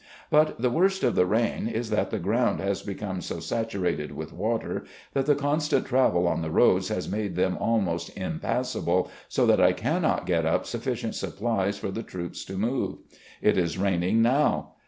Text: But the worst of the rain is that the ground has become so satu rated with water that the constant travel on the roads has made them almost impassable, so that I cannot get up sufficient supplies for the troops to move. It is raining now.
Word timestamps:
But 0.31 0.59
the 0.59 0.71
worst 0.71 1.03
of 1.03 1.13
the 1.13 1.27
rain 1.27 1.67
is 1.67 1.91
that 1.91 2.09
the 2.09 2.17
ground 2.17 2.59
has 2.59 2.81
become 2.81 3.21
so 3.21 3.35
satu 3.35 3.79
rated 3.83 4.13
with 4.13 4.33
water 4.33 4.83
that 5.13 5.27
the 5.27 5.35
constant 5.35 5.85
travel 5.85 6.27
on 6.27 6.41
the 6.41 6.49
roads 6.49 6.87
has 6.87 7.07
made 7.07 7.35
them 7.35 7.55
almost 7.59 8.17
impassable, 8.17 9.11
so 9.29 9.45
that 9.45 9.61
I 9.61 9.73
cannot 9.73 10.25
get 10.25 10.43
up 10.43 10.65
sufficient 10.65 11.13
supplies 11.13 11.77
for 11.77 11.91
the 11.91 12.01
troops 12.01 12.43
to 12.45 12.57
move. 12.57 12.97
It 13.43 13.59
is 13.59 13.77
raining 13.77 14.23
now. 14.23 14.71